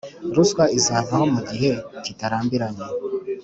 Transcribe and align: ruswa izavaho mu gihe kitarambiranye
ruswa 0.35 0.63
izavaho 0.77 1.25
mu 1.33 1.41
gihe 1.49 1.71
kitarambiranye 2.03 2.85